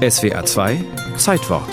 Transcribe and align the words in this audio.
SWR 0.00 0.46
2 0.46 0.82
Zeitwort. 1.18 1.68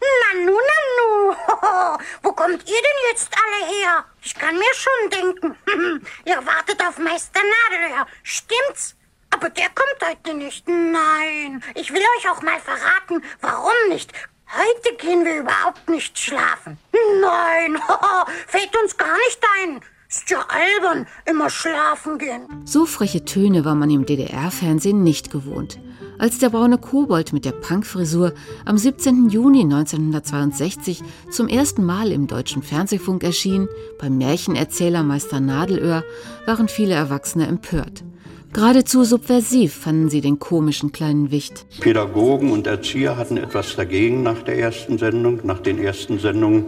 Nanu, 0.00 0.56
nanu. 0.70 1.34
Wo 2.22 2.32
kommt 2.32 2.62
ihr 2.68 2.82
denn 2.86 3.00
jetzt 3.10 3.32
alle 3.34 3.66
her? 3.66 4.04
Ich 4.22 4.32
kann 4.32 4.56
mir 4.56 4.72
schon 4.74 5.10
denken. 5.10 5.56
ihr 6.24 6.46
wartet 6.46 6.80
auf 6.86 6.98
Meister 6.98 7.40
Nadelöhr. 7.40 8.06
Stimmt's? 8.22 8.94
Aber 9.30 9.50
der 9.50 9.70
kommt 9.70 10.08
heute 10.08 10.34
nicht. 10.34 10.68
Nein. 10.68 11.64
Ich 11.74 11.92
will 11.92 12.04
euch 12.18 12.30
auch 12.30 12.42
mal 12.42 12.60
verraten, 12.60 13.24
warum 13.40 13.88
nicht. 13.88 14.12
Heute 14.54 14.96
gehen 14.98 15.24
wir 15.24 15.38
überhaupt 15.38 15.88
nicht 15.88 16.16
schlafen. 16.16 16.78
Nein, 17.20 17.82
fällt 18.46 18.76
uns 18.76 18.96
gar 18.96 19.16
nicht 19.16 19.40
ein. 19.58 19.80
Ist 20.14 20.28
ja 20.28 20.44
albern, 20.46 21.06
immer 21.24 21.48
schlafen 21.48 22.18
gehen. 22.18 22.42
So 22.66 22.84
freche 22.84 23.24
Töne 23.24 23.64
war 23.64 23.74
man 23.74 23.88
im 23.88 24.04
DDR-Fernsehen 24.04 25.02
nicht 25.02 25.30
gewohnt. 25.30 25.78
Als 26.18 26.38
der 26.38 26.50
braune 26.50 26.76
Kobold 26.76 27.32
mit 27.32 27.46
der 27.46 27.52
Punkfrisur 27.52 28.34
am 28.66 28.76
17. 28.76 29.30
Juni 29.30 29.62
1962 29.62 31.02
zum 31.30 31.48
ersten 31.48 31.82
Mal 31.82 32.12
im 32.12 32.26
deutschen 32.26 32.62
Fernsehfunk 32.62 33.24
erschien, 33.24 33.68
beim 33.98 34.18
Märchenerzähler 34.18 35.02
Meister 35.02 35.40
Nadelöhr, 35.40 36.04
waren 36.44 36.68
viele 36.68 36.92
Erwachsene 36.92 37.46
empört. 37.46 38.04
Geradezu 38.52 39.04
subversiv 39.04 39.72
fanden 39.72 40.10
sie 40.10 40.20
den 40.20 40.38
komischen 40.38 40.92
kleinen 40.92 41.30
Wicht. 41.30 41.64
Pädagogen 41.80 42.50
und 42.50 42.66
Erzieher 42.66 43.16
hatten 43.16 43.38
etwas 43.38 43.76
dagegen 43.76 44.22
nach 44.22 44.42
der 44.42 44.58
ersten 44.58 44.98
Sendung, 44.98 45.40
nach 45.44 45.60
den 45.60 45.78
ersten 45.78 46.18
Sendungen 46.18 46.66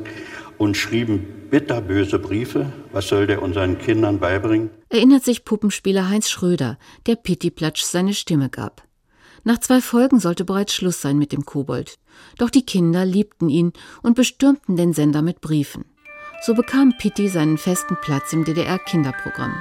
und 0.57 0.79
schrieben 0.79 1.34
bitterböse 1.51 2.19
Briefe. 2.19 2.73
Was 2.93 3.09
soll 3.09 3.27
der 3.27 3.43
unseren 3.43 3.79
Kindern 3.79 4.19
beibringen? 4.19 4.71
Erinnert 4.89 5.25
sich 5.25 5.45
Puppenspieler 5.45 6.09
Heinz 6.09 6.31
Schröder, 6.31 6.79
der 7.07 7.17
Pittiplatsch 7.17 7.83
seine 7.83 8.15
Stimme 8.15 8.49
gab. 8.49 8.83
Nach 9.45 9.59
zwei 9.59 9.81
Folgen 9.81 10.21
sollte 10.21 10.45
bereits 10.45 10.75
Schluss 10.75 11.03
sein 11.03 11.19
mit 11.19 11.33
dem 11.33 11.45
Kobold. 11.45 11.99
Doch 12.39 12.51
die 12.51 12.65
Kinder 12.65 13.05
liebten 13.05 13.49
ihn 13.51 13.73
und 14.03 14.15
bestürmten 14.15 14.77
den 14.77 14.95
Sender 14.95 15.21
mit 15.21 15.41
Briefen. 15.41 15.85
So 16.43 16.55
bekam 16.55 16.95
Pitti 16.99 17.29
seinen 17.29 17.59
festen 17.59 17.97
Platz 18.03 18.33
im 18.33 18.45
DDR-Kinderprogramm. 18.45 19.55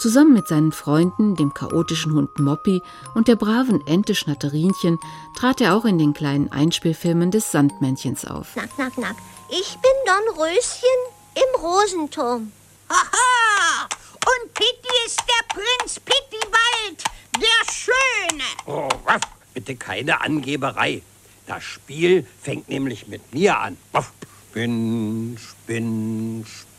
Zusammen 0.00 0.32
mit 0.32 0.48
seinen 0.48 0.72
Freunden, 0.72 1.36
dem 1.36 1.52
chaotischen 1.52 2.14
Hund 2.14 2.38
Moppy 2.38 2.80
und 3.14 3.28
der 3.28 3.36
braven 3.36 3.86
Ente 3.86 4.14
Schnatterinchen, 4.14 4.98
trat 5.36 5.60
er 5.60 5.74
auch 5.76 5.84
in 5.84 5.98
den 5.98 6.14
kleinen 6.14 6.50
Einspielfilmen 6.50 7.30
des 7.30 7.52
Sandmännchens 7.52 8.24
auf. 8.24 8.54
Knack, 8.54 8.74
knack, 8.76 8.94
knack. 8.94 9.16
Ich 9.50 9.76
bin 9.76 9.92
Dornröschen 10.06 10.88
im 11.34 11.60
Rosenturm. 11.62 12.50
Haha! 12.88 13.88
Und 14.14 14.54
Pitti 14.54 14.88
ist 15.04 15.20
der 15.20 15.54
Prinz 15.54 16.00
Pittibald, 16.00 17.04
der 17.36 17.70
Schöne. 17.70 18.44
Oh, 18.64 18.88
waff, 19.04 19.20
bitte 19.52 19.76
keine 19.76 20.22
Angeberei. 20.22 21.02
Das 21.46 21.62
Spiel 21.62 22.26
fängt 22.40 22.70
nämlich 22.70 23.06
mit 23.06 23.34
mir 23.34 23.58
an. 23.58 23.76
Waff. 23.92 24.12
Spinn, 24.50 25.36
spinn, 25.38 26.46
spinn. 26.48 26.69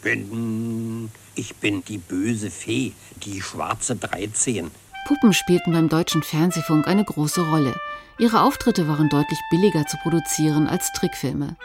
Ich 1.35 1.55
bin 1.55 1.83
die 1.85 1.97
böse 1.97 2.49
Fee, 2.49 2.94
die 3.23 3.41
schwarze 3.41 3.95
13. 3.95 4.71
Puppen 5.07 5.33
spielten 5.33 5.71
beim 5.71 5.89
deutschen 5.89 6.23
Fernsehfunk 6.23 6.88
eine 6.88 7.03
große 7.03 7.41
Rolle. 7.49 7.75
Ihre 8.19 8.41
Auftritte 8.44 8.88
waren 8.88 9.09
deutlich 9.09 9.39
billiger 9.49 9.85
zu 9.88 9.97
produzieren 9.97 10.67
als 10.67 10.91
Trickfilme. 10.94 11.55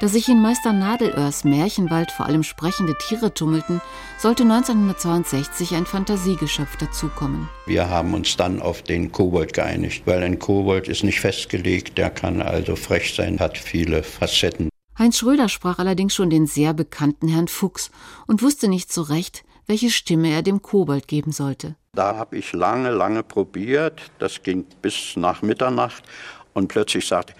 Da 0.00 0.08
sich 0.08 0.28
in 0.28 0.40
Meister 0.40 0.72
Nadelöhrs 0.72 1.44
Märchenwald 1.44 2.10
vor 2.10 2.26
allem 2.26 2.42
sprechende 2.42 2.96
Tiere 2.96 3.34
tummelten, 3.34 3.80
sollte 4.18 4.44
1962 4.44 5.74
ein 5.74 5.84
Fantasiegeschöpf 5.84 6.76
dazukommen. 6.78 7.48
Wir 7.66 7.88
haben 7.88 8.14
uns 8.14 8.36
dann 8.36 8.62
auf 8.62 8.82
den 8.82 9.12
Kobold 9.12 9.52
geeinigt, 9.52 10.02
weil 10.06 10.22
ein 10.22 10.38
Kobold 10.38 10.88
ist 10.88 11.04
nicht 11.04 11.20
festgelegt, 11.20 11.98
der 11.98 12.10
kann 12.10 12.40
also 12.40 12.76
frech 12.76 13.14
sein, 13.14 13.40
hat 13.40 13.58
viele 13.58 14.02
Facetten. 14.02 14.70
Heinz 15.00 15.16
Schröder 15.16 15.48
sprach 15.48 15.78
allerdings 15.78 16.14
schon 16.14 16.28
den 16.28 16.46
sehr 16.46 16.74
bekannten 16.74 17.26
Herrn 17.26 17.48
Fuchs 17.48 17.90
und 18.26 18.42
wusste 18.42 18.68
nicht 18.68 18.92
so 18.92 19.00
recht, 19.00 19.44
welche 19.66 19.88
Stimme 19.88 20.28
er 20.30 20.42
dem 20.42 20.60
Kobold 20.60 21.08
geben 21.08 21.32
sollte. 21.32 21.74
Da 21.94 22.16
habe 22.16 22.36
ich 22.36 22.52
lange, 22.52 22.90
lange 22.90 23.22
probiert. 23.22 24.02
Das 24.18 24.42
ging 24.42 24.66
bis 24.82 25.16
nach 25.16 25.40
Mitternacht. 25.40 26.02
Und 26.52 26.68
plötzlich 26.68 27.08
sagte 27.08 27.32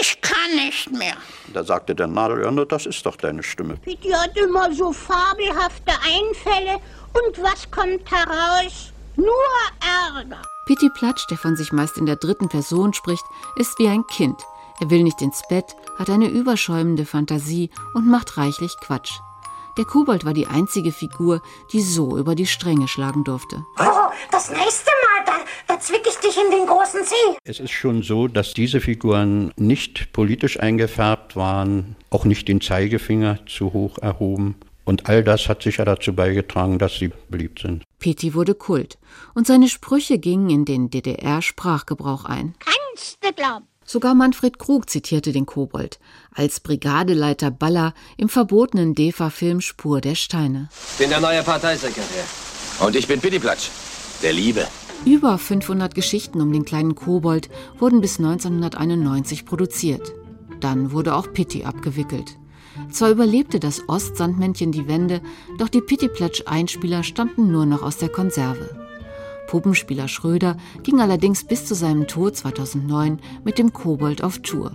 ich 0.00 0.20
kann 0.20 0.54
nicht 0.64 0.92
mehr. 0.92 1.16
Da 1.52 1.64
sagte 1.64 1.96
der 1.96 2.06
Nadelöhr, 2.06 2.64
das 2.66 2.86
ist 2.86 3.04
doch 3.04 3.16
deine 3.16 3.42
Stimme. 3.42 3.78
Die 3.84 4.14
hat 4.14 4.36
immer 4.36 4.72
so 4.72 4.92
fabelhafte 4.92 5.90
Einfälle. 5.90 6.74
Und 7.14 7.42
was 7.42 7.68
kommt 7.72 8.08
heraus? 8.08 8.92
Nur 9.16 9.26
Ärger. 10.14 10.42
Pitti 10.66 10.88
Platsch, 10.94 11.26
der 11.30 11.38
von 11.38 11.56
sich 11.56 11.72
meist 11.72 11.96
in 11.96 12.06
der 12.06 12.16
dritten 12.16 12.48
Person 12.48 12.94
spricht, 12.94 13.24
ist 13.56 13.76
wie 13.80 13.88
ein 13.88 14.06
Kind. 14.06 14.36
Er 14.80 14.90
will 14.90 15.02
nicht 15.02 15.20
ins 15.22 15.42
Bett, 15.48 15.76
hat 15.98 16.08
eine 16.08 16.28
überschäumende 16.28 17.04
Fantasie 17.04 17.70
und 17.94 18.06
macht 18.06 18.36
reichlich 18.36 18.74
Quatsch. 18.80 19.18
Der 19.76 19.84
Kobold 19.84 20.24
war 20.24 20.34
die 20.34 20.46
einzige 20.46 20.92
Figur, 20.92 21.42
die 21.72 21.80
so 21.80 22.16
über 22.16 22.34
die 22.34 22.46
Stränge 22.46 22.88
schlagen 22.88 23.24
durfte. 23.24 23.64
Oh, 23.78 24.10
das 24.30 24.50
nächste 24.50 24.90
Mal, 24.90 25.24
da, 25.24 25.32
da 25.74 25.80
zwick 25.80 26.02
ich 26.06 26.16
dich 26.16 26.36
in 26.36 26.50
den 26.50 26.66
großen 26.66 27.04
See. 27.04 27.38
Es 27.44 27.60
ist 27.60 27.70
schon 27.70 28.02
so, 28.02 28.28
dass 28.28 28.54
diese 28.54 28.80
Figuren 28.80 29.52
nicht 29.56 30.12
politisch 30.12 30.58
eingefärbt 30.58 31.36
waren, 31.36 31.96
auch 32.10 32.24
nicht 32.24 32.48
den 32.48 32.60
Zeigefinger 32.60 33.46
zu 33.46 33.72
hoch 33.72 33.98
erhoben. 33.98 34.56
Und 34.84 35.08
all 35.08 35.22
das 35.22 35.48
hat 35.48 35.62
sicher 35.62 35.84
dazu 35.84 36.14
beigetragen, 36.14 36.78
dass 36.78 36.98
sie 36.98 37.10
beliebt 37.28 37.60
sind. 37.60 37.84
Petty 37.98 38.34
wurde 38.34 38.54
Kult 38.54 38.98
und 39.34 39.46
seine 39.46 39.68
Sprüche 39.68 40.18
gingen 40.18 40.50
in 40.50 40.64
den 40.64 40.90
DDR-Sprachgebrauch 40.90 42.24
ein. 42.24 42.54
Kannst 42.58 43.22
du 43.22 43.32
glauben? 43.32 43.66
Sogar 43.90 44.14
Manfred 44.14 44.58
Krug 44.58 44.90
zitierte 44.90 45.32
den 45.32 45.46
Kobold 45.46 45.98
als 46.34 46.60
Brigadeleiter 46.60 47.50
Baller 47.50 47.94
im 48.18 48.28
verbotenen 48.28 48.94
DEFA-Film 48.94 49.62
Spur 49.62 50.02
der 50.02 50.14
Steine. 50.14 50.68
Ich 50.92 50.98
bin 50.98 51.08
der 51.08 51.22
neue 51.22 51.42
Parteisekretär. 51.42 52.24
Und 52.80 52.96
ich 52.96 53.08
bin 53.08 53.18
Pittiplatsch, 53.18 53.70
der 54.22 54.34
Liebe. 54.34 54.66
Über 55.06 55.38
500 55.38 55.94
Geschichten 55.94 56.42
um 56.42 56.52
den 56.52 56.66
kleinen 56.66 56.96
Kobold 56.96 57.48
wurden 57.78 58.02
bis 58.02 58.18
1991 58.18 59.46
produziert. 59.46 60.12
Dann 60.60 60.92
wurde 60.92 61.14
auch 61.14 61.32
Pitti 61.32 61.64
abgewickelt. 61.64 62.36
Zwar 62.90 63.08
überlebte 63.08 63.58
das 63.58 63.88
Ostsandmännchen 63.88 64.70
die 64.70 64.86
Wende, 64.86 65.22
doch 65.56 65.70
die 65.70 65.80
Pittiplatsch-Einspieler 65.80 67.04
stammten 67.04 67.50
nur 67.50 67.64
noch 67.64 67.82
aus 67.82 67.96
der 67.96 68.10
Konserve. 68.10 68.87
Puppenspieler 69.48 70.06
Schröder 70.06 70.56
ging 70.84 71.00
allerdings 71.00 71.42
bis 71.42 71.64
zu 71.64 71.74
seinem 71.74 72.06
Tod 72.06 72.36
2009 72.36 73.18
mit 73.44 73.58
dem 73.58 73.72
Kobold 73.72 74.22
auf 74.22 74.38
Tour 74.38 74.72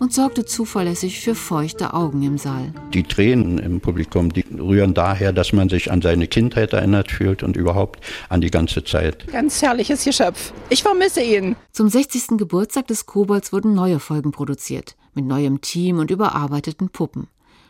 und 0.00 0.12
sorgte 0.12 0.44
zuverlässig 0.44 1.20
für 1.20 1.34
feuchte 1.34 1.94
Augen 1.94 2.22
im 2.22 2.36
Saal. 2.36 2.72
Die 2.92 3.04
Tränen 3.04 3.58
im 3.58 3.80
Publikum, 3.80 4.32
die 4.32 4.44
rühren 4.58 4.94
daher, 4.94 5.32
dass 5.32 5.52
man 5.52 5.68
sich 5.68 5.92
an 5.92 6.02
seine 6.02 6.26
Kindheit 6.26 6.72
erinnert 6.72 7.12
fühlt 7.12 7.42
und 7.42 7.56
überhaupt 7.56 8.00
an 8.28 8.40
die 8.40 8.50
ganze 8.50 8.82
Zeit. 8.82 9.26
Ganz 9.30 9.62
herrliches 9.62 10.04
Geschöpf. 10.04 10.52
Ich 10.68 10.82
vermisse 10.82 11.22
ihn. 11.22 11.54
Zum 11.70 11.88
60. 11.88 12.38
Geburtstag 12.38 12.88
des 12.88 13.06
Kobolds 13.06 13.52
wurden 13.52 13.74
neue 13.74 14.00
Folgen 14.00 14.32
produziert, 14.32 14.96
mit 15.14 15.26
neuem 15.26 15.60
Team 15.60 15.98
und 15.98 16.10
überarbeiteten 16.10 16.88
Puppen. 16.88 17.28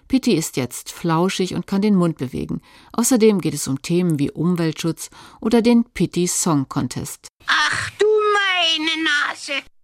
Pitti 0.08 0.34
ist 0.34 0.56
jetzt 0.56 0.92
flauschig 0.92 1.54
und 1.54 1.66
kann 1.66 1.82
den 1.82 1.94
Mund 1.94 2.18
bewegen. 2.18 2.60
Außerdem 2.92 3.40
geht 3.40 3.54
es 3.54 3.68
um 3.68 3.82
Themen 3.82 4.18
wie 4.18 4.30
Umweltschutz 4.30 5.10
oder 5.40 5.62
den 5.62 5.84
Pitti 5.84 6.26
Song 6.26 6.68
Contest. 6.68 7.28
Ach 7.46 7.90
du 7.98 8.06
meine 8.06 9.02
Nase! 9.02 9.74